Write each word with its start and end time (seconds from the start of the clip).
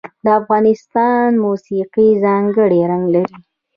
د 0.23 0.27
افغانستان 0.39 1.29
موسیقي 1.45 2.09
ځانګړی 2.23 2.79
رنګ 2.91 3.05
لري. 3.15 3.37